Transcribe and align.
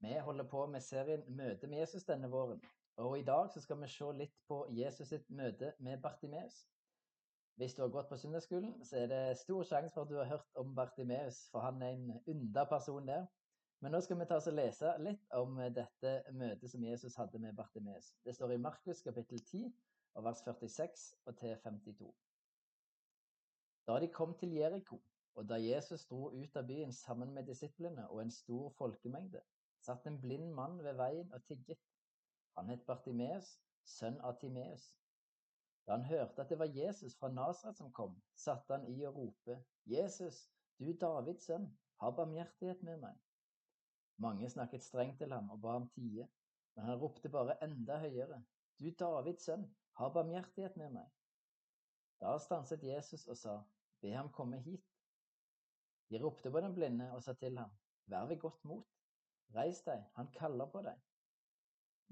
Vi 0.00 0.18
holder 0.24 0.44
på 0.44 0.66
med 0.66 0.80
serien 0.80 1.24
Møte 1.36 1.66
med 1.66 1.78
Jesus 1.78 2.04
denne 2.04 2.28
våren. 2.30 2.60
Og 2.96 3.18
i 3.18 3.24
dag 3.24 3.48
så 3.50 3.60
skal 3.60 3.80
vi 3.80 3.88
se 3.90 4.10
litt 4.14 4.36
på 4.46 4.58
Jesus 4.70 5.08
sitt 5.08 5.30
møte 5.30 5.72
med 5.78 6.02
Bartimeus. 6.02 6.60
Hvis 7.58 7.74
du 7.74 7.82
har 7.82 7.90
gått 7.90 8.08
på 8.08 8.16
søndagsskolen, 8.16 8.84
så 8.84 8.96
er 9.00 9.08
det 9.10 9.38
stor 9.38 9.64
sjanse 9.66 9.94
for 9.94 10.06
at 10.06 10.10
du 10.10 10.16
har 10.20 10.30
hørt 10.30 10.60
om 10.62 10.74
Bartimeus, 10.74 11.40
for 11.50 11.66
han 11.66 11.82
er 11.82 11.96
en 11.96 12.12
ynda 12.28 12.64
person 12.70 13.10
der. 13.10 13.26
Men 13.80 13.92
nå 13.94 14.00
skal 14.00 14.18
vi 14.20 14.26
ta 14.30 14.38
oss 14.38 14.46
og 14.50 14.54
lese 14.54 14.94
litt 15.02 15.26
om 15.34 15.58
dette 15.74 16.14
møtet 16.30 16.70
som 16.70 16.86
Jesus 16.86 17.18
hadde 17.18 17.42
med 17.42 17.58
Bartimeus. 17.58 18.14
Det 18.24 18.34
står 18.34 18.54
i 18.54 18.62
Markus 18.62 19.02
kapittel 19.02 19.42
10, 19.42 19.68
og 20.14 20.24
vers 20.24 20.46
46 20.46 21.04
og 21.26 21.36
til 21.42 21.58
52. 21.66 22.14
Da 23.86 23.98
de 23.98 24.14
kom 24.14 24.38
til 24.38 24.54
Jeriko, 24.54 25.02
og 25.34 25.48
da 25.48 25.58
Jesus 25.62 26.06
dro 26.06 26.30
ut 26.30 26.56
av 26.56 26.66
byen 26.70 26.92
sammen 26.92 27.34
med 27.34 27.46
disiplene 27.50 28.08
og 28.08 28.22
en 28.22 28.30
stor 28.30 28.70
folkemengde, 28.78 29.42
satt 29.88 30.06
en 30.06 30.20
blind 30.20 30.52
mann 30.52 30.82
ved 30.84 30.98
veien 31.00 31.32
og 31.32 31.44
tigget. 31.48 31.80
Han 32.58 32.68
het 32.68 32.84
Bartimeus, 32.88 33.54
sønn 33.88 34.18
av 34.20 34.36
Timeus. 34.40 34.90
Da 35.86 35.96
han 35.96 36.04
hørte 36.04 36.42
at 36.42 36.50
det 36.52 36.58
var 36.60 36.74
Jesus 36.76 37.14
fra 37.16 37.30
Nasaret 37.32 37.78
som 37.78 37.92
kom, 37.96 38.18
satte 38.36 38.76
han 38.76 38.84
i 38.92 38.98
å 39.08 39.12
rope, 39.14 39.56
Jesus, 39.88 40.42
du 40.76 40.90
Davids 41.04 41.48
sønn, 41.48 41.64
ha 42.02 42.10
barmhjertighet 42.18 42.82
med 42.84 43.00
meg. 43.06 43.16
Mange 44.20 44.50
snakket 44.52 44.84
strengt 44.84 45.16
til 45.22 45.32
ham 45.32 45.48
og 45.54 45.62
ba 45.64 45.78
ham 45.78 45.88
tie, 45.94 46.26
men 46.76 46.90
han 46.90 47.00
ropte 47.00 47.32
bare 47.32 47.56
enda 47.64 47.96
høyere, 48.02 48.42
du 48.76 48.90
Davids 48.90 49.48
sønn, 49.48 49.64
ha 50.02 50.10
barmhjertighet 50.12 50.76
med 50.76 50.98
meg. 50.98 51.08
Da 52.20 52.36
stanset 52.42 52.84
Jesus 52.84 53.24
og 53.24 53.40
sa, 53.40 53.56
be 54.04 54.12
ham 54.12 54.28
komme 54.34 54.60
hit. 54.68 54.84
De 56.12 56.20
ropte 56.20 56.52
på 56.52 56.60
den 56.60 56.76
blinde 56.76 57.08
og 57.14 57.24
sa 57.24 57.32
til 57.40 57.56
ham, 57.62 57.72
vær 58.12 58.28
ved 58.28 58.42
godt 58.44 58.64
mot, 58.68 58.97
Reis 59.54 59.80
deg, 59.86 60.04
han 60.16 60.28
kaller 60.36 60.68
på 60.72 60.82
deg. 60.84 60.98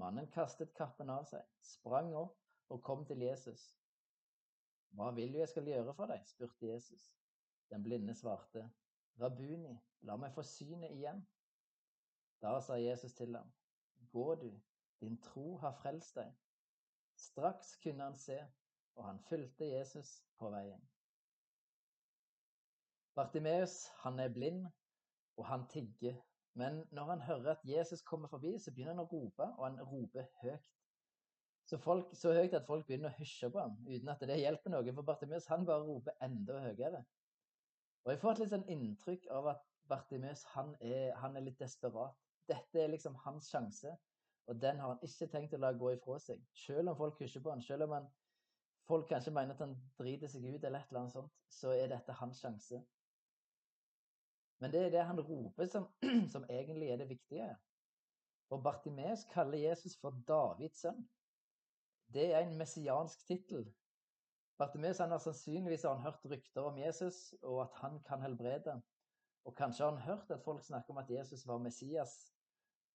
Mannen 0.01 0.29
kastet 0.33 0.75
kappen 0.77 1.11
av 1.13 1.25
seg, 1.29 1.45
sprang 1.65 2.13
opp 2.17 2.73
og 2.73 2.83
kom 2.85 3.05
til 3.09 3.23
Jesus. 3.25 3.63
Hva 4.97 5.11
vil 5.17 5.33
du 5.33 5.39
jeg 5.41 5.49
skal 5.53 5.69
gjøre 5.69 5.95
for 5.97 6.13
deg? 6.13 6.25
spurte 6.29 6.69
Jesus. 6.69 7.07
Den 7.73 7.83
blinde 7.85 8.15
svarte, 8.15 8.65
Rabuni, 9.21 9.73
la 10.09 10.17
meg 10.21 10.35
få 10.37 10.45
synet 10.45 10.93
igjen. 10.93 11.23
Da 12.45 12.59
sa 12.61 12.77
Jesus 12.81 13.15
til 13.17 13.37
ham, 13.37 13.49
Gå 14.13 14.35
du, 14.41 14.51
din 15.01 15.17
tro 15.21 15.57
har 15.61 15.77
frelst 15.81 16.17
deg. 16.17 16.33
Straks 17.17 17.77
kunne 17.83 18.05
han 18.05 18.17
se, 18.21 18.37
og 18.97 19.05
han 19.09 19.21
fulgte 19.29 19.69
Jesus 19.69 20.19
på 20.39 20.51
veien. 20.53 20.83
Bartimeus, 23.17 23.87
han 24.05 24.21
er 24.21 24.33
blind, 24.33 24.67
og 25.37 25.47
han 25.49 25.65
tigger 25.73 26.17
men 26.57 26.81
når 26.97 27.05
han 27.05 27.21
hører 27.21 27.51
at 27.51 27.65
Jesus 27.69 28.03
kommer 28.03 28.29
forbi, 28.29 28.55
så 28.59 28.73
begynner 28.73 28.95
han 28.95 29.03
å 29.05 29.11
rope, 29.11 29.45
og 29.59 29.65
han 29.67 29.81
roper 29.85 30.25
høyt. 30.41 30.71
Så, 31.69 31.77
folk, 31.83 32.15
så 32.17 32.33
høyt 32.33 32.55
at 32.55 32.65
folk 32.65 32.87
begynner 32.87 33.11
å 33.11 33.19
hysje 33.19 33.51
på 33.53 33.61
ham, 33.61 33.75
uten 33.85 34.09
at 34.09 34.23
det 34.31 34.39
hjelper 34.41 34.73
noe. 34.73 34.95
For 34.97 35.05
Bartimeus 35.05 35.49
han 35.51 35.67
bare 35.69 35.85
roper 35.85 36.17
enda 36.25 36.61
høyere. 36.65 37.03
Og 38.07 38.13
Jeg 38.13 38.23
får 38.23 38.33
et 38.33 38.43
litt 38.43 38.53
sånn 38.55 38.69
inntrykk 38.73 39.29
av 39.37 39.51
at 39.53 39.69
Bartimeus 39.91 40.47
han 40.55 40.73
er, 40.81 41.11
han 41.21 41.37
er 41.37 41.45
litt 41.45 41.61
desperat. 41.61 42.17
Dette 42.49 42.81
er 42.81 42.93
liksom 42.93 43.19
hans 43.27 43.51
sjanse, 43.53 43.93
og 44.47 44.61
den 44.63 44.81
har 44.81 44.95
han 44.95 45.05
ikke 45.05 45.29
tenkt 45.33 45.57
å 45.59 45.61
la 45.61 45.75
gå 45.77 45.93
ifra 45.97 46.17
seg. 46.23 46.41
Selv 46.57 46.95
om 46.95 47.01
folk 47.03 47.21
hysjer 47.21 47.45
på 47.45 47.53
han, 47.53 47.65
selv 47.67 47.89
om 47.89 47.99
han, 47.99 48.09
folk 48.89 49.11
kanskje 49.11 49.35
mener 49.35 49.59
at 49.59 49.65
han 49.67 49.75
driter 49.99 50.31
seg 50.31 50.47
ut, 50.47 50.63
eller 50.63 50.79
et 50.79 50.89
eller 50.89 51.03
annet 51.03 51.19
sånt, 51.19 51.35
så 51.51 51.75
er 51.75 51.91
dette 51.91 52.17
hans 52.23 52.41
sjanse. 52.41 52.81
Men 54.59 54.73
det 54.73 54.87
er 54.87 54.91
det 54.91 55.05
han 55.05 55.21
roper 55.21 55.67
som, 55.67 55.89
som 56.33 56.45
egentlig 56.51 56.91
er 56.91 56.97
det 57.03 57.09
viktige. 57.09 57.49
For 58.49 58.63
Bartimeus 58.63 59.25
kaller 59.33 59.59
Jesus 59.59 59.97
for 60.01 60.17
Davids 60.29 60.81
sønn. 60.81 61.03
Det 62.15 62.29
er 62.33 62.45
en 62.45 62.59
messiansk 62.59 63.27
tittel. 63.27 63.67
Bartimeus 64.59 64.99
har 64.99 65.19
sannsynligvis 65.19 65.85
hørt 65.85 66.25
rykter 66.25 66.63
om 66.63 66.79
Jesus, 66.79 67.35
og 67.43 67.63
at 67.63 67.75
han 67.83 67.99
kan 68.07 68.23
helbrede. 68.23 68.81
Og 69.45 69.57
kanskje 69.57 69.85
har 69.85 69.91
han 69.91 70.03
hørt 70.03 70.31
at 70.31 70.43
folk 70.45 70.65
snakker 70.65 70.95
om 70.95 70.99
at 70.99 71.11
Jesus 71.11 71.47
var 71.47 71.59
Messias. 71.59 72.15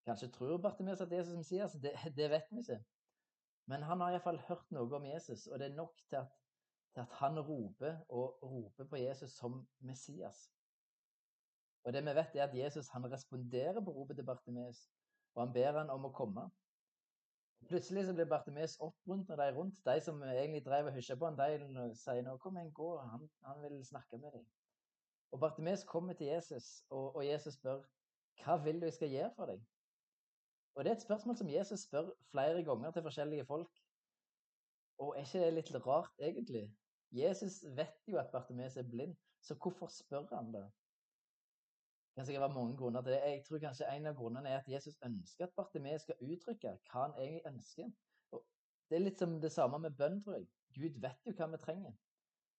Kanskje 0.06 0.32
tror 0.32 0.58
Bartimeus 0.58 1.02
at 1.02 1.12
Jesus 1.12 1.34
er 1.34 1.38
Messias, 1.38 1.72
det, 1.72 1.94
det 2.18 2.30
vet 2.30 2.50
vi 2.52 2.60
ikke. 2.60 2.80
Men 3.66 3.84
han 3.84 4.02
har 4.02 4.12
iallfall 4.12 4.40
hørt 4.48 4.72
noe 4.72 4.96
om 4.98 5.06
Jesus, 5.06 5.46
og 5.48 5.60
det 5.60 5.70
er 5.70 5.76
nok 5.76 6.02
til 6.10 6.16
at, 6.16 6.32
til 6.94 7.04
at 7.04 7.14
han 7.20 7.40
roper 7.40 8.00
og 8.10 8.42
roper 8.44 8.88
på 8.90 8.96
Jesus 8.96 9.32
som 9.38 9.68
Messias. 9.80 10.50
Og 11.84 11.94
det 11.94 12.02
vi 12.06 12.16
vet, 12.16 12.36
er 12.36 12.44
at 12.44 12.58
Jesus 12.58 12.90
han 12.94 13.06
responderer 13.12 13.82
på 13.86 13.92
ropet 13.92 14.16
til 14.16 14.26
Bartimeus, 14.26 14.90
og 15.34 15.46
han 15.46 15.54
ber 15.54 15.80
han 15.80 15.90
om 15.90 16.06
å 16.06 16.14
komme. 16.14 16.50
Plutselig 17.70 18.06
så 18.06 18.14
blir 18.14 18.30
Bartimeus 18.30 18.78
oppmuntra 18.82 19.38
de 19.38 19.48
rundt. 19.56 19.80
De 19.86 20.02
som 20.02 20.24
egentlig 20.24 20.64
drev 20.66 20.90
og 20.90 20.96
hysja 20.98 21.16
på 21.16 21.30
han, 21.30 21.38
de 21.38 21.86
sier 21.98 22.24
nå 22.26 22.36
kom 22.42 22.58
igjen, 22.58 22.74
gå, 22.74 22.90
han, 23.14 23.28
han, 23.48 23.62
vil 23.64 23.80
snakke 23.86 24.18
med 24.18 24.34
deg. 24.38 24.46
Og 25.32 25.40
Bartimeus 25.40 25.84
kommer 25.88 26.18
til 26.18 26.28
Jesus, 26.28 26.84
og, 26.90 27.16
og 27.16 27.26
Jesus 27.26 27.58
spør 27.60 27.84
hva 28.42 28.58
vil 28.64 28.82
du 28.82 28.88
jeg 28.88 28.98
skal 28.98 29.14
gjøre 29.14 29.32
for 29.36 29.52
deg? 29.52 29.64
Og 30.76 30.84
Det 30.84 30.92
er 30.92 30.96
et 30.96 31.06
spørsmål 31.06 31.38
som 31.38 31.50
Jesus 31.50 31.86
spør 31.86 32.12
flere 32.32 32.64
ganger 32.64 32.92
til 32.92 33.04
forskjellige 33.06 33.46
folk. 33.46 33.82
Og 34.98 35.16
er 35.18 35.26
ikke 35.26 35.46
det 35.46 35.54
litt 35.54 35.74
rart, 35.88 36.14
egentlig? 36.20 36.64
Jesus 37.12 37.62
vet 37.78 38.08
jo 38.08 38.18
at 38.18 38.32
Bartimeus 38.32 38.78
er 38.78 38.88
blind, 38.88 39.16
så 39.42 39.56
hvorfor 39.56 39.88
spør 39.88 40.28
han 40.36 40.54
det? 40.54 40.64
Kan 42.16 42.26
sikkert 42.28 42.42
være 42.42 42.54
mange 42.54 42.78
grunner 42.78 43.02
til 43.02 43.14
det. 43.14 43.20
Jeg 43.26 43.44
tror 43.48 43.62
kanskje 43.64 43.90
en 43.96 44.10
av 44.10 44.16
grunnene 44.20 44.50
er 44.50 44.60
at 44.60 44.70
Jesus 44.70 44.98
ønsker 45.06 45.48
at 45.48 45.54
Bartimeus 45.56 46.04
skal 46.06 46.20
uttrykke 46.28 46.74
hva 46.92 47.06
han 47.06 47.16
egentlig 47.18 47.46
ønsker. 47.54 47.92
Og 48.36 48.44
det 48.90 48.98
er 48.98 49.06
litt 49.06 49.24
som 49.24 49.38
det 49.42 49.52
samme 49.56 49.80
med 49.80 49.96
bønn, 50.00 50.20
tror 50.24 50.40
jeg. 50.40 50.48
Gud 50.76 51.00
vet 51.06 51.30
jo 51.30 51.36
hva 51.38 51.48
vi 51.54 51.60
trenger. 51.62 51.96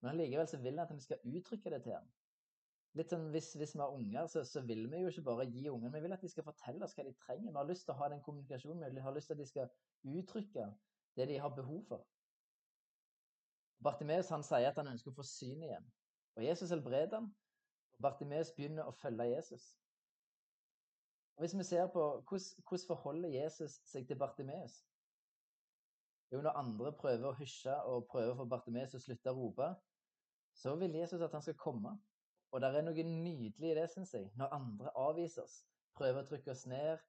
Men 0.00 0.14
allikevel 0.14 0.48
så 0.48 0.60
vil 0.62 0.80
han 0.80 0.88
at 0.88 0.96
vi 0.96 1.04
skal 1.04 1.20
uttrykke 1.36 1.74
det 1.74 1.82
til 1.84 1.96
ham. 1.98 2.08
Litt 2.98 3.12
sånn 3.12 3.28
hvis, 3.32 3.52
hvis 3.56 3.72
vi 3.76 3.80
har 3.80 3.92
unger, 3.96 4.26
så, 4.28 4.42
så, 4.44 4.60
vil 4.68 4.82
vi 4.92 4.98
jo 5.00 5.12
ikke 5.12 5.24
bare 5.28 5.46
gi 5.48 5.69
ungene, 5.70 5.92
vi 5.94 6.02
vil 6.04 6.16
at 6.16 6.24
de 6.24 6.28
skal 6.28 6.44
fortelle 6.44 6.84
oss 6.84 6.96
hva 6.96 7.06
de 7.06 7.12
trenger. 7.24 7.52
Vi 7.52 7.56
har 7.60 7.69
lyst 7.69 7.86
til 7.86 7.94
å 7.94 8.00
ha 8.02 8.08
den 8.12 8.24
kommunikasjonen, 8.24 8.96
vi 8.96 9.04
har 9.04 9.14
lyst 9.16 9.30
til 9.30 9.38
at 9.38 9.40
de 9.40 9.48
skal 9.48 9.70
uttrykke 10.19 10.66
det 11.16 11.28
de 11.28 11.38
har 11.40 11.54
behov 11.56 11.84
for. 11.88 12.04
Bartimeus 13.82 14.28
han 14.32 14.44
sier 14.46 14.69
at 14.69 14.80
han 14.80 14.92
ønsker 14.92 15.12
å 15.12 15.16
få 15.16 15.24
syn 15.26 15.64
igjen. 15.64 15.88
Og 16.36 16.44
Jesus 16.44 16.70
helbreder 16.72 17.16
ham, 17.19 17.30
Bartimeus 18.02 18.52
begynner 18.56 18.88
å 18.88 18.94
følge 18.96 19.30
Jesus. 19.30 19.64
Og 21.36 21.42
Hvis 21.44 21.56
vi 21.58 21.64
ser 21.64 21.86
på 21.92 22.02
hvordan, 22.28 22.64
hvordan 22.68 22.86
forholder 22.86 23.28
Jesus 23.28 23.78
seg 23.88 24.06
til 24.08 24.18
Bartimeus 24.18 24.82
Jo, 26.32 26.40
når 26.40 26.58
andre 26.60 26.92
prøver 26.92 27.28
å 27.28 27.36
hysje 27.36 27.74
og 27.88 28.06
prøver 28.12 28.32
å 28.32 28.38
få 28.42 28.44
Bartimeus 28.48 28.92
til 28.92 29.00
å 29.00 29.04
slutte 29.06 29.32
å 29.32 29.36
rope, 29.36 29.68
så 30.56 30.74
vil 30.80 30.94
Jesus 30.96 31.20
at 31.20 31.32
han 31.32 31.42
skal 31.44 31.58
komme. 31.60 31.92
Og 32.52 32.60
det 32.60 32.68
er 32.68 32.84
noe 32.84 33.04
nydelig 33.04 33.70
i 33.70 33.76
det, 33.76 33.88
syns 33.90 34.14
jeg. 34.14 34.30
Når 34.36 34.54
andre 34.56 34.92
avviser 34.96 35.44
oss, 35.44 35.58
prøver 35.96 36.22
å 36.22 36.28
trykke 36.28 36.52
oss 36.52 36.66
ned, 36.69 37.00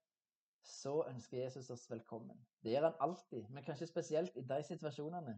så 0.64 0.94
ønsker 1.08 1.38
Jesus 1.38 1.70
oss 1.70 1.90
velkommen. 1.92 2.40
Det 2.64 2.72
gjør 2.72 2.90
han 2.90 3.02
alltid, 3.08 3.50
men 3.50 3.64
kanskje 3.64 3.88
spesielt 3.88 4.38
i 4.40 4.46
de 4.48 4.60
situasjonene. 4.64 5.36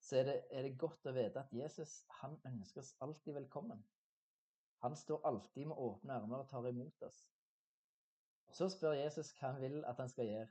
Så 0.00 0.16
er 0.20 0.28
det, 0.28 0.36
er 0.50 0.64
det 0.64 0.78
godt 0.80 1.08
å 1.08 1.12
vite 1.12 1.42
at 1.42 1.52
Jesus 1.52 2.00
han 2.22 2.38
ønsker 2.48 2.80
oss 2.84 2.94
alltid 3.04 3.36
velkommen. 3.36 3.82
Han 4.84 4.96
står 4.96 5.26
alltid 5.26 5.66
med 5.66 5.76
åpne 5.76 6.12
armer 6.12 6.44
og 6.44 6.48
tar 6.48 6.68
imot 6.68 7.02
oss. 7.02 7.18
Så 8.54 8.68
spør 8.72 8.92
Jesus 8.98 9.32
hva 9.36 9.52
han 9.52 9.60
vil 9.62 9.84
at 9.84 9.98
han 9.98 10.08
skal 10.08 10.26
gjøre. 10.26 10.48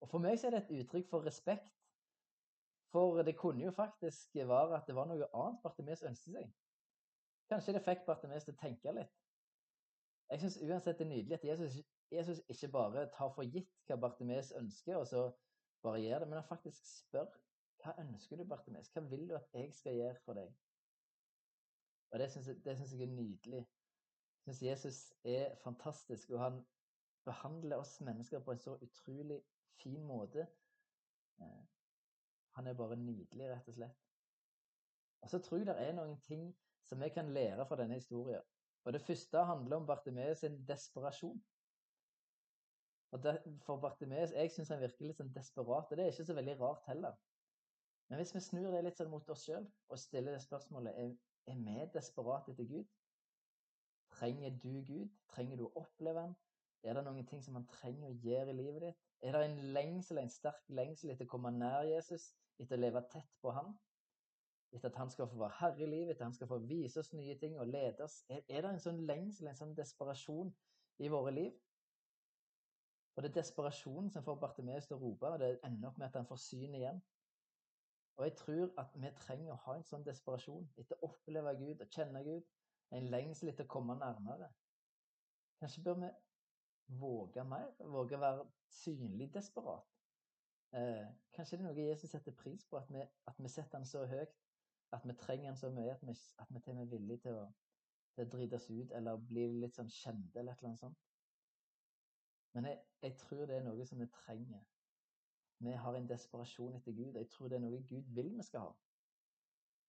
Og 0.00 0.08
For 0.08 0.22
meg 0.22 0.44
er 0.44 0.54
det 0.54 0.62
et 0.62 0.74
uttrykk 0.80 1.08
for 1.10 1.26
respekt. 1.26 1.74
For 2.92 3.22
det 3.22 3.36
kunne 3.36 3.64
jo 3.64 3.70
faktisk 3.70 4.34
være 4.34 4.76
at 4.76 4.86
det 4.86 4.94
var 4.96 5.08
noe 5.10 5.26
annet 5.34 5.62
Bartimeus 5.62 6.02
ønsket 6.02 6.38
seg. 6.38 6.52
Kanskje 7.48 7.74
det 7.76 7.82
fikk 7.84 8.06
Bartimeus 8.06 8.46
til 8.46 8.54
å 8.54 8.60
tenke 8.62 8.94
litt. 8.94 9.18
Jeg 10.30 10.40
syns 10.40 10.58
uansett 10.62 10.98
det 11.00 11.06
er 11.06 11.10
nydelig 11.10 11.36
at 11.38 11.44
Jesus, 11.44 11.76
Jesus, 12.12 12.40
ikke 12.48 12.68
bare 12.72 13.06
tar 13.12 13.30
for 13.34 13.48
gitt 13.48 13.70
hva 13.88 13.96
Bartimeus 14.00 14.52
ønsker, 14.56 14.96
og 14.96 15.06
så 15.08 15.22
bare 15.82 16.02
gjør 16.04 16.24
det, 16.24 16.28
men 16.28 16.40
han 16.40 16.48
faktisk 16.48 16.84
spør 16.84 17.28
hva 17.82 17.94
ønsker 18.02 18.36
du, 18.36 18.44
Bartimeus? 18.44 18.90
Hva 18.92 19.04
vil 19.08 19.28
du 19.28 19.36
at 19.38 19.54
jeg 19.54 19.72
skal 19.74 19.96
gjøre 19.96 20.20
for 20.24 20.38
deg? 20.38 20.50
Og 22.10 22.18
det 22.18 22.30
syns 22.32 22.48
jeg, 22.48 22.56
jeg, 22.64 23.02
er 23.02 23.12
nydelig. 23.12 23.62
Jeg 24.46 24.54
syns 24.54 24.62
Jesus 24.62 25.00
er 25.24 25.56
fantastisk, 25.64 26.30
og 26.30 26.40
han 26.44 26.60
behandler 27.24 27.76
oss 27.76 28.00
mennesker 28.00 28.40
på 28.40 28.52
en 28.52 28.62
så 28.62 28.76
utrolig 28.82 29.42
fin 29.82 30.04
måte. 30.06 30.46
Eh, 31.40 31.64
han 32.56 32.66
er 32.66 32.74
bare 32.74 32.96
nydelig, 32.96 33.50
rett 33.50 33.68
og 33.68 33.74
slett. 33.74 34.06
Og 35.20 35.30
så 35.30 35.38
tror 35.38 35.58
jeg 35.58 35.66
det 35.66 35.76
er 35.82 35.92
noen 35.92 36.16
ting 36.24 36.48
som 36.88 37.02
vi 37.02 37.10
kan 37.12 37.32
lære 37.34 37.66
fra 37.66 37.76
denne 37.76 37.98
historien. 38.00 38.42
Og 38.84 38.92
Det 38.92 39.02
første 39.02 39.44
handler 39.44 39.76
om 39.76 39.86
Bartimeus 39.86 40.38
sin 40.38 40.66
desperasjon. 40.68 41.42
Og 43.10 43.22
det, 43.22 43.42
For 43.62 43.80
Bartimeus 43.80 44.32
jeg 44.32 44.50
syns 44.50 44.68
han 44.68 44.80
virker 44.80 45.06
litt 45.06 45.20
sånn 45.20 45.32
desperat, 45.34 45.90
og 45.90 45.96
det 45.96 46.04
er 46.04 46.12
ikke 46.12 46.28
så 46.28 46.36
veldig 46.38 46.54
rart 46.60 46.86
heller. 46.88 47.16
Men 48.08 48.20
hvis 48.20 48.34
vi 48.34 48.40
snur 48.40 48.70
det 48.72 48.84
litt 48.84 49.00
sånn 49.00 49.10
mot 49.12 49.30
oss 49.32 49.44
sjøl 49.44 49.66
og 49.88 50.00
stiller 50.00 50.32
det 50.32 50.44
spørsmålet 50.44 50.96
er 51.48 51.58
vi 51.64 51.88
desperate 51.94 52.52
etter 52.52 52.68
Gud? 52.68 52.84
Trenger 54.18 54.54
du 54.62 54.82
Gud? 54.88 55.08
Trenger 55.32 55.56
du 55.56 55.66
å 55.68 55.74
oppleve 55.82 56.26
Han? 56.26 56.36
Er 56.86 56.94
det 56.94 57.04
noen 57.04 57.26
ting 57.26 57.42
som 57.42 57.56
han 57.58 57.66
trenger 57.66 58.06
å 58.06 58.16
gjøre 58.22 58.52
i 58.52 58.56
livet 58.56 58.84
ditt? 58.84 58.98
Er 59.26 59.34
det 59.34 59.44
en 59.48 59.58
lengsel, 59.74 60.20
en 60.22 60.30
sterk 60.30 60.68
lengsel 60.70 61.10
etter 61.10 61.26
å 61.26 61.32
komme 61.32 61.50
nær 61.50 61.88
Jesus, 61.88 62.30
etter 62.62 62.78
å 62.78 62.82
leve 62.84 63.02
tett 63.10 63.32
på 63.42 63.50
ham? 63.56 63.72
Etter 64.70 64.92
at 64.92 65.00
han 65.00 65.10
skal 65.10 65.26
få 65.30 65.40
være 65.40 65.58
herre 65.58 65.82
i 65.86 65.90
livet, 65.90 66.12
etter 66.12 66.22
at 66.22 66.28
han 66.28 66.36
skal 66.36 66.50
få 66.52 66.60
vise 66.70 67.00
oss 67.02 67.10
nye 67.16 67.34
ting 67.40 67.56
og 67.58 67.72
lede 67.72 68.06
oss? 68.06 68.20
Er, 68.30 68.44
er 68.46 68.62
det 68.62 68.70
en 68.70 68.84
sånn 68.84 69.02
lengsel, 69.08 69.50
en 69.50 69.58
sånn 69.58 69.74
desperasjon 69.78 70.52
i 71.02 71.10
våre 71.10 71.34
liv? 71.34 71.56
Og 73.16 73.24
det 73.24 73.32
er 73.32 73.40
desperasjonen 73.40 74.12
som 74.14 74.22
får 74.22 74.38
Bartimeus 74.38 74.86
til 74.86 74.94
å 74.94 75.02
rope, 75.02 75.32
og 75.34 75.40
det 75.42 75.56
ender 75.66 75.90
opp 75.90 75.98
med 75.98 76.06
at 76.06 76.20
han 76.20 76.28
får 76.28 76.38
syn 76.44 76.76
igjen. 76.78 77.00
Og 78.18 78.24
jeg 78.26 78.34
tror 78.36 78.70
at 78.82 78.94
vi 78.94 79.10
trenger 79.16 79.52
å 79.54 79.60
ha 79.64 79.74
en 79.78 79.84
sånn 79.86 80.06
desperasjon 80.06 80.64
etter 80.76 80.98
å 80.98 81.12
oppleve 81.12 81.52
Gud 81.60 81.84
og 81.84 81.92
kjenne 81.94 82.22
Gud. 82.26 82.48
En 82.90 83.10
lengsel 83.12 83.52
etter 83.52 83.68
å 83.68 83.70
komme 83.70 83.94
nærmere. 83.98 84.48
Kanskje 85.60 85.84
bør 85.86 86.00
vi 86.02 86.10
våge 86.98 87.44
mer? 87.44 87.70
Våge 87.78 88.16
å 88.16 88.22
være 88.24 88.46
synlig 88.80 89.30
desperat. 89.34 89.86
Eh, 90.72 91.06
kanskje 91.32 91.56
det 91.56 91.64
er 91.64 91.68
noe 91.68 91.86
Jesus 91.86 92.10
setter 92.10 92.34
pris 92.36 92.66
på, 92.66 92.76
at 92.76 92.90
vi, 92.92 93.04
at 93.30 93.38
vi 93.38 93.48
setter 93.48 93.78
han 93.78 93.86
så 93.86 94.04
høyt. 94.06 94.34
At 94.92 95.04
vi 95.06 95.14
trenger 95.20 95.52
han 95.52 95.60
så 95.60 95.70
mye 95.70 95.92
at 95.92 96.02
vi, 96.02 96.14
at 96.38 96.50
vi 96.50 96.60
til 96.64 96.80
er 96.80 96.90
villige 96.90 97.22
til 97.26 97.38
å, 97.38 97.46
til 98.16 98.24
å 98.24 98.30
drite 98.34 98.56
oss 98.56 98.70
ut 98.70 98.92
eller 98.96 99.20
bli 99.30 99.46
litt 99.60 99.76
sånn 99.76 99.92
kjente 99.92 100.40
eller 100.40 100.52
et 100.52 100.62
eller 100.62 100.72
annet 100.72 100.82
sånt. 100.82 101.04
Men 102.56 102.70
jeg, 102.70 102.78
jeg, 103.02 103.16
tror 103.20 103.46
det 103.46 103.58
er 103.58 103.66
noe 103.66 103.86
som 103.86 104.00
vi 104.00 104.08
trenger. 104.10 104.64
Vi 105.58 105.72
har 105.72 105.94
en 105.94 106.08
desperasjon 106.08 106.76
etter 106.76 106.92
Gud. 106.92 107.14
og 107.14 107.18
Jeg 107.18 107.30
tror 107.30 107.48
det 107.48 107.56
er 107.56 107.64
noe 107.64 107.82
Gud 107.88 108.12
vil 108.14 108.30
vi 108.36 108.42
skal 108.46 108.60
ha. 108.60 108.72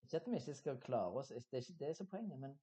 Ikke 0.03 0.17
at 0.17 0.27
vi 0.27 0.35
ikke 0.35 0.53
skal 0.53 0.79
klare 0.81 1.21
oss, 1.21 1.27
det 1.27 1.57
er 1.57 1.65
ikke 1.65 1.85
det 1.85 1.95
som 1.97 2.05
er 2.05 2.09
poenget. 2.09 2.39
Men 2.39 2.55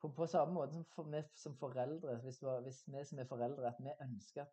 på, 0.00 0.08
på 0.08 0.26
samme 0.26 0.54
måte 0.54 0.72
som 0.72 0.84
for, 0.94 1.10
vi 1.12 1.22
som 1.34 1.56
foreldre, 1.56 2.16
hvis, 2.24 2.38
hvis, 2.38 2.84
vi 2.86 3.04
som 3.04 3.18
er 3.18 3.28
foreldre, 3.28 3.68
at 3.68 3.82
vi 3.84 3.92
ønsker 4.02 4.46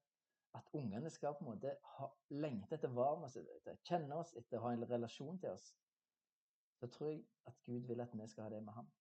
at 0.53 0.73
ungene 0.73 1.09
skal 1.09 1.33
på 1.33 1.45
en 1.45 1.51
måte 1.51 1.75
ha, 1.97 2.09
lengte 2.29 2.75
etter 2.75 2.91
varme 2.94 3.25
oss, 3.25 3.38
etter 3.38 3.79
kjenne 3.88 4.19
oss, 4.19 4.33
etter 4.38 4.59
å 4.59 4.67
ha 4.67 4.73
en 4.73 4.85
relasjon 4.89 5.39
til 5.39 5.56
oss, 5.56 5.71
så 6.79 6.89
tror 6.91 7.13
jeg 7.13 7.23
at 7.49 7.56
Gud 7.65 7.88
vil 7.88 8.03
at 8.03 8.13
vi 8.13 8.27
skal 8.27 8.44
ha 8.44 8.49
det 8.53 8.61
med 8.63 8.73
ham. 8.73 8.91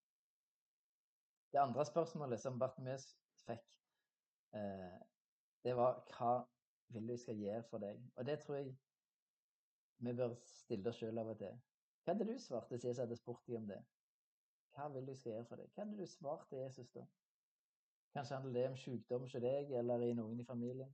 Det 1.52 1.60
andre 1.60 1.84
spørsmålet 1.84 2.40
som 2.40 2.58
Bartimeus 2.58 3.10
fikk, 3.44 3.66
eh, 4.56 5.00
det 5.64 5.76
var 5.76 6.00
hva 6.14 6.32
vil 6.94 7.08
du 7.08 7.16
skal 7.16 7.36
gjøre 7.36 7.66
for 7.68 7.84
deg? 7.84 8.00
Og 8.16 8.26
det 8.26 8.38
tror 8.40 8.56
jeg 8.60 8.72
vi 10.02 10.14
bør 10.18 10.34
stille 10.42 10.90
oss 10.90 10.98
sjøl 10.98 11.20
av 11.22 11.32
og 11.32 11.38
til. 11.38 11.58
Hva 12.02 12.14
hadde 12.14 12.26
du 12.26 12.38
svart 12.42 12.70
hvis 12.72 12.84
Jesus 12.88 13.02
hadde 13.04 13.18
spurt 13.18 13.44
deg 13.46 13.60
om 13.60 13.68
det? 13.68 13.78
Hva 14.74 14.88
vil 14.94 15.06
du 15.06 15.14
skal 15.14 15.36
gjøre 15.36 15.48
for 15.50 15.62
deg? 15.62 15.70
Hva 15.74 15.84
hadde 15.84 15.98
du 16.00 16.10
svart 16.10 16.48
til 16.50 16.62
Jesus 16.64 16.90
da? 16.96 17.04
Kanskje 18.12 18.36
handler 18.36 18.58
det 18.58 18.64
om 18.70 18.76
sykdom 18.76 19.26
hos 19.26 19.36
deg 19.44 19.70
eller 19.78 20.04
i 20.04 20.14
noen 20.18 20.40
i 20.42 20.46
familien. 20.48 20.90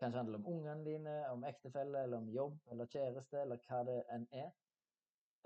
Kanskje 0.00 0.20
handler 0.20 0.38
det 0.38 0.46
om 0.46 0.52
ungene 0.54 0.84
dine, 0.84 1.14
om 1.30 1.44
ektefelle, 1.44 2.02
eller 2.02 2.18
om 2.18 2.28
jobb 2.32 2.58
eller 2.72 2.92
kjæreste, 2.92 3.40
eller 3.40 3.60
hva 3.66 3.80
det 3.88 3.96
enn 4.14 4.26
er. 4.32 4.50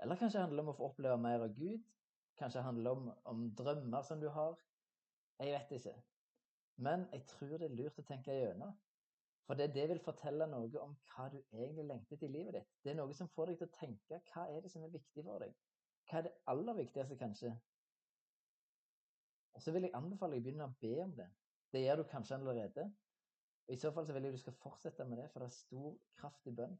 Eller 0.03 0.19
kanskje 0.19 0.43
handler 0.43 0.61
det 0.61 0.65
om 0.65 0.73
å 0.73 0.77
få 0.77 0.89
oppleve 0.89 1.17
mer 1.21 1.47
av 1.47 1.55
Gud. 1.57 1.83
Kanskje 2.39 2.63
handler 2.63 2.89
det 2.89 2.97
om, 2.97 3.09
om 3.31 3.43
drømmer 3.55 4.07
som 4.07 4.21
du 4.21 4.29
har. 4.29 4.55
Jeg 5.39 5.55
vet 5.55 5.75
ikke. 5.79 5.95
Men 6.75 7.07
jeg 7.13 7.25
tror 7.31 7.57
det 7.57 7.69
er 7.69 7.77
lurt 7.79 7.99
å 7.99 8.07
tenke 8.07 8.35
gjennom. 8.35 8.75
For 9.45 9.57
det, 9.59 9.69
det 9.75 9.85
vil 9.89 10.01
fortelle 10.01 10.47
noe 10.49 10.81
om 10.81 10.95
hva 11.11 11.27
du 11.29 11.37
egentlig 11.53 11.85
lengter 11.85 12.17
etter 12.17 12.27
i 12.27 12.33
livet 12.33 12.57
ditt. 12.57 12.69
Det 12.83 12.91
er 12.91 12.97
noe 12.97 13.13
som 13.13 13.29
får 13.29 13.51
deg 13.51 13.59
til 13.59 13.69
å 13.69 13.75
tenke 13.77 14.21
hva 14.31 14.45
er 14.49 14.63
det 14.65 14.71
som 14.73 14.85
er 14.85 14.93
viktig 14.93 15.25
for 15.25 15.43
deg. 15.43 15.53
Hva 16.09 16.19
er 16.19 16.27
det 16.27 16.35
aller 16.49 16.77
viktigste, 16.79 17.17
kanskje? 17.19 17.51
Og 19.55 19.61
så 19.61 19.71
vil 19.71 19.85
jeg 19.85 19.95
anbefale 19.97 20.35
deg 20.35 20.41
å 20.41 20.45
begynne 20.47 20.67
å 20.69 20.77
be 20.81 20.95
om 21.03 21.13
det. 21.17 21.27
Det 21.73 21.83
gjør 21.83 22.01
du 22.01 22.09
kanskje 22.09 22.39
allerede. 22.39 22.87
Og 23.67 23.73
I 23.73 23.79
så 23.81 23.91
fall 23.93 24.07
så 24.07 24.13
vil 24.13 24.27
jeg 24.27 24.35
du 24.35 24.41
skal 24.41 24.57
fortsette 24.61 25.05
med 25.09 25.21
det, 25.21 25.29
for 25.31 25.41
det 25.41 25.51
er 25.51 25.57
stor 25.59 25.95
kraft 26.19 26.49
i 26.49 26.53
bønn. 26.57 26.75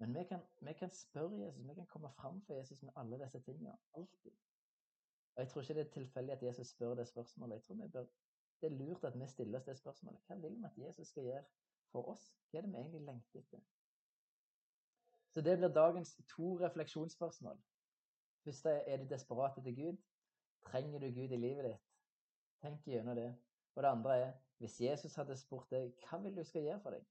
Men 0.00 0.16
vi 0.16 0.24
kan, 0.28 0.40
vi 0.60 0.72
kan 0.78 0.90
spørre 0.90 1.38
Jesus, 1.38 1.68
vi 1.68 1.74
kan 1.74 1.86
komme 1.86 2.10
fram 2.16 2.40
for 2.46 2.54
Jesus 2.54 2.82
med 2.82 2.92
alle 2.96 3.20
disse 3.20 3.40
tingene. 3.40 3.76
Alltid. 3.94 4.32
Og 5.34 5.42
Jeg 5.42 5.48
tror 5.48 5.62
ikke 5.62 5.74
det 5.74 5.86
er 5.86 5.92
tilfeldig 5.92 6.32
at 6.32 6.42
Jesus 6.42 6.72
spør 6.74 6.94
det 6.94 7.08
spørsmålet. 7.08 7.54
Jeg 7.54 7.62
tror 7.62 7.88
bør, 7.92 8.06
Det 8.60 8.72
er 8.72 8.76
lurt 8.76 9.04
at 9.04 9.20
vi 9.20 9.26
stiller 9.26 9.58
oss 9.58 9.64
det 9.64 9.78
spørsmålet. 9.78 10.20
Hva 10.26 10.34
vil 10.34 10.56
vi 10.56 10.64
at 10.64 10.78
Jesus 10.86 11.08
skal 11.08 11.24
gjøre 11.24 11.44
for 11.94 12.10
oss? 12.12 12.26
Hva 12.50 12.60
er 12.60 12.66
det 12.66 12.74
vi 12.74 12.82
egentlig 12.82 13.06
lengter 13.06 13.40
etter? 13.40 13.62
Så 15.34 15.42
det 15.42 15.56
blir 15.58 15.72
dagens 15.74 16.14
to 16.30 16.54
refleksjonsspørsmål. 16.60 17.58
Først 18.44 18.66
er 18.66 19.00
du 19.00 19.08
desperat 19.10 19.58
etter 19.58 19.74
Gud. 19.74 19.98
Trenger 20.68 21.00
du 21.02 21.06
Gud 21.06 21.32
i 21.32 21.40
livet 21.40 21.70
ditt? 21.70 21.86
Tenk 22.62 22.86
gjennom 22.86 23.16
det. 23.18 23.32
Og 23.74 23.82
det 23.82 23.90
andre 23.90 24.18
er 24.18 24.32
hvis 24.62 24.80
Jesus 24.80 25.14
hadde 25.18 25.36
spurt 25.36 25.70
deg 25.74 25.90
hva 26.04 26.20
vil 26.22 26.36
du 26.36 26.44
skal 26.46 26.62
gjøre 26.68 26.80
for 26.84 26.94
deg, 26.94 27.06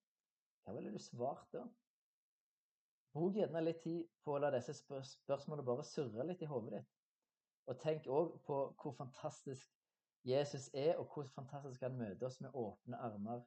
hva 0.64 0.76
ville 0.78 0.94
du 0.94 1.02
svart 1.02 1.50
da? 1.54 1.66
Bruk 3.14 3.36
gjerne 3.38 3.62
litt 3.62 3.84
tid 3.84 4.08
på 4.26 4.34
å 4.34 4.40
la 4.42 4.50
disse 4.56 4.74
spør 4.74 5.04
spørsmålene 5.06 5.68
bare 5.68 5.86
surre 5.86 6.26
litt 6.26 6.42
i 6.42 6.50
hodet 6.50 6.80
ditt. 6.80 6.94
Og 7.70 7.80
tenk 7.84 8.08
òg 8.10 8.32
på 8.48 8.58
hvor 8.80 8.96
fantastisk 8.98 9.70
Jesus 10.26 10.70
er, 10.74 10.96
og 10.98 11.12
hvor 11.14 11.28
fantastisk 11.36 11.84
han 11.84 12.00
møter 12.00 12.28
oss 12.28 12.40
med 12.42 12.56
åpne 12.56 13.00
armer. 13.06 13.44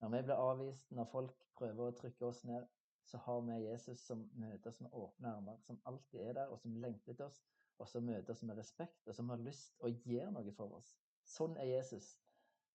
Når 0.00 0.08
vi 0.08 0.22
blir 0.22 0.34
avvist, 0.40 0.90
når 0.90 1.08
folk 1.12 1.46
prøver 1.58 1.90
å 1.90 1.96
trykke 1.96 2.26
oss 2.26 2.44
ned, 2.48 2.66
så 3.04 3.18
har 3.18 3.40
vi 3.40 3.58
Jesus 3.64 4.00
som 4.06 4.22
møter 4.38 4.70
oss 4.70 4.80
med 4.80 4.94
åpne 4.96 5.32
armer, 5.34 5.58
som 5.66 5.80
alltid 5.84 6.20
er 6.20 6.32
der, 6.38 6.52
og 6.52 6.60
som 6.60 6.76
lengter 6.80 7.12
til 7.14 7.26
oss, 7.26 7.40
og 7.78 7.88
som 7.88 8.04
møter 8.06 8.32
oss 8.32 8.42
med 8.42 8.56
respekt, 8.56 9.06
og 9.06 9.14
som 9.16 9.28
har 9.32 9.42
lyst 9.42 9.76
å 9.80 9.90
gjøre 9.90 10.30
noe 10.32 10.52
for 10.56 10.76
oss. 10.78 10.94
Sånn 11.26 11.56
er 11.60 11.68
Jesus. 11.72 12.12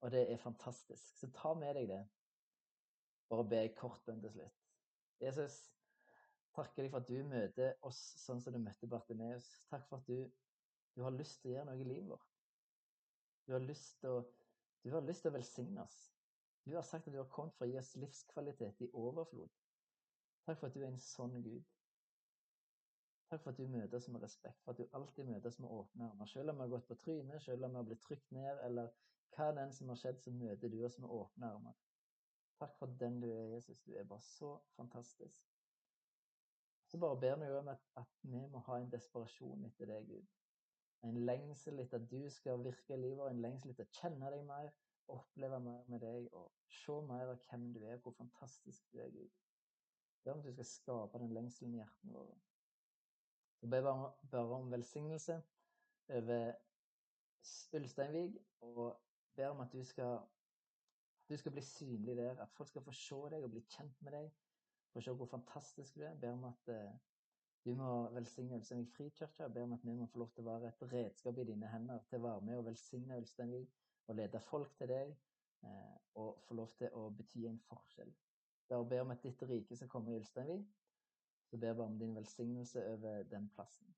Og 0.02 0.12
det 0.12 0.26
er 0.32 0.42
fantastisk. 0.42 1.18
Så 1.18 1.30
ta 1.34 1.54
med 1.58 1.76
deg 1.78 1.90
det. 1.90 2.02
Bare 3.30 3.48
be 3.50 3.62
kort 3.78 4.04
bønn 4.06 4.22
til 4.22 4.34
slutt. 4.36 4.66
Jesus, 5.24 5.56
takker 6.56 6.84
deg 6.86 6.92
for 6.94 7.02
at 7.02 7.10
du 7.10 7.24
møter 7.26 7.74
oss 7.88 8.02
sånn 8.22 8.42
som 8.44 8.54
du 8.54 8.60
møtte 8.62 8.90
Bartimeus. 8.92 9.48
Takk 9.72 9.88
for 9.90 10.02
at 10.02 10.10
du, 10.10 10.28
du, 10.94 11.02
har 11.04 11.16
lyst 11.16 11.42
til 11.42 11.54
å 11.54 11.56
gjøre 11.56 11.70
noe 11.72 11.82
i 11.82 11.88
livet 11.88 12.12
vårt. 12.12 12.36
Du 13.48 13.56
har 13.56 13.66
lyst 13.66 14.02
til 14.04 15.32
å 15.32 15.36
velsigne 15.38 15.86
oss. 15.86 15.98
Du 16.66 16.76
har 16.76 16.82
sagt 16.82 17.08
at 17.08 17.14
du 17.14 17.18
har 17.18 17.30
kommet 17.30 17.54
for 17.58 17.66
å 17.66 17.70
gi 17.70 17.78
oss 17.78 17.96
livskvalitet 18.02 18.82
i 18.82 18.90
overflod. 18.94 19.52
Takk 20.46 20.60
for 20.60 20.68
at 20.68 20.78
du 20.78 20.82
er 20.82 20.90
en 20.90 21.02
sånn 21.02 21.38
Gud. 21.46 21.66
Takk 23.30 23.42
for 23.44 23.52
at 23.52 23.58
du 23.58 23.68
møter 23.70 23.98
oss 23.98 24.08
med 24.14 24.22
respekt, 24.22 24.62
for 24.64 24.74
at 24.74 24.82
du 24.82 24.98
alltid 24.98 25.26
møter 25.30 25.50
oss 25.50 25.60
med 25.62 25.74
åpne 25.74 26.10
armer. 26.10 26.30
Selv 26.30 26.54
om 26.54 26.60
vi 26.60 26.66
har 26.66 26.74
gått 26.74 26.88
på 26.88 26.98
trynet, 27.02 27.42
selv 27.42 27.66
om 27.66 27.74
vi 27.74 27.82
har 27.82 27.88
blitt 27.90 28.04
trykt 28.06 28.32
ned, 28.38 28.62
eller 28.68 28.94
hva 29.36 29.50
den 29.58 29.74
som 29.74 29.90
har 29.90 30.00
skjedd, 30.02 30.22
så 30.22 30.34
møter 30.34 30.74
du 30.74 30.78
oss 30.86 30.98
med 31.02 31.14
åpne 31.14 31.50
armer. 31.58 31.78
Takk 32.62 32.78
for 32.80 32.98
den 33.02 33.20
du 33.22 33.28
er, 33.28 33.50
Jesus. 33.56 33.82
Du 33.84 33.94
er 33.94 34.08
bare 34.10 34.22
så 34.22 34.56
fantastisk. 34.76 35.42
Så 36.88 37.00
bare 37.02 37.20
ber 37.20 37.36
vi 37.42 37.50
om 37.58 37.68
at, 37.68 37.82
at 37.98 38.22
vi 38.22 38.46
må 38.48 38.62
ha 38.68 38.78
en 38.80 38.92
desperasjon 38.94 39.66
etter 39.70 39.90
deg, 39.90 40.10
Gud. 40.10 40.34
En 41.06 41.18
lengsel 41.26 41.82
etter 41.82 42.02
at 42.02 42.10
du 42.12 42.30
skal 42.30 42.64
virke 42.64 42.94
i 42.94 43.02
livet, 43.02 43.26
en 43.30 43.42
lengsel 43.42 43.74
etter 43.74 43.90
å 43.90 43.98
kjenne 44.00 44.32
deg 44.34 44.46
mer, 44.48 44.70
oppleve 45.08 45.60
mer 45.60 45.84
med 45.88 46.00
deg 46.00 46.28
og 46.34 46.52
se 46.72 46.96
mer 47.08 47.32
av 47.34 47.42
hvem 47.50 47.72
du 47.74 47.82
er, 47.86 47.98
hvor 48.02 48.16
fantastisk 48.18 48.92
du 48.92 49.00
er, 49.00 49.10
Gud. 49.14 49.32
Be 50.24 50.34
om 50.34 50.40
at 50.40 50.46
du 50.46 50.54
skal 50.54 50.66
skape 50.66 51.20
den 51.22 51.34
lengselen 51.34 51.74
i 51.74 51.82
hjertene 51.82 52.14
våre. 52.14 52.38
Så 53.60 53.68
ber 53.70 53.78
jeg 53.78 53.86
bare 54.32 54.60
om 54.60 54.72
velsignelse 54.72 55.42
over 56.10 56.54
Ulsteinvik 57.74 58.38
og 58.62 58.98
ber 59.36 59.48
om 59.48 59.60
at 59.60 59.74
du 59.74 59.84
skal, 59.84 60.20
du 61.30 61.38
skal 61.38 61.52
bli 61.52 61.62
synlig 61.62 62.18
der, 62.18 62.42
at 62.42 62.52
folk 62.52 62.70
skal 62.70 62.82
få 62.82 62.92
se 62.92 63.22
deg 63.32 63.44
og 63.44 63.52
bli 63.52 63.62
kjent 63.70 64.02
med 64.02 64.18
deg. 64.18 64.32
Få 64.94 65.02
se 65.02 65.12
hvor 65.12 65.26
fantastisk 65.26 65.96
du 65.96 66.02
er. 66.02 66.16
Ber 66.16 66.34
om 66.34 66.44
at 66.44 66.70
uh, 66.70 66.98
du 67.66 67.76
må 67.76 68.10
velsigne 68.14 68.56
Ulsteinvik 68.56 68.94
frikirke. 68.96 69.50
Ber 69.50 69.64
om 69.64 69.74
at 69.74 69.86
vi 69.86 69.94
må 69.94 70.06
få 70.06 70.20
lov 70.20 70.30
til 70.34 70.46
å 70.46 70.52
være 70.52 70.70
et 70.70 70.86
redskap 70.94 71.38
i 71.38 71.48
dine 71.50 71.70
hender 71.70 72.04
til 72.10 72.22
å 72.22 72.28
være 72.28 72.46
med 72.50 72.58
og 72.58 72.66
velsigne 72.70 73.18
Ulsteinvik 73.18 73.74
og 74.08 74.16
lede 74.16 74.40
folk 74.40 74.76
til 74.78 74.90
deg. 74.90 75.16
eh, 75.64 75.96
og 76.16 76.40
få 76.48 76.54
lov 76.54 76.72
til 76.78 76.94
å 76.94 77.10
bety 77.10 77.46
en 77.50 77.60
forskjell. 77.60 78.12
Bare 78.70 78.86
be 78.90 79.00
om 79.02 79.12
at 79.12 79.24
ditt 79.24 79.44
rike 79.50 79.76
skal 79.76 79.90
komme 79.90 80.12
i 80.12 80.16
Ulsteinvik. 80.20 80.68
Så 81.50 81.58
ber 81.58 81.68
jeg 81.68 81.78
bare 81.78 81.88
om 81.88 82.00
din 82.00 82.16
velsignelse 82.16 82.86
over 82.94 83.24
den 83.24 83.50
plassen. 83.50 83.96